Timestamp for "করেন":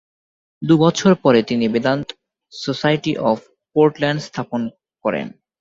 5.05-5.27